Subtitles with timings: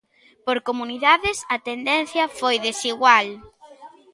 [0.45, 3.27] Por comunidades a tendencia foi desigual.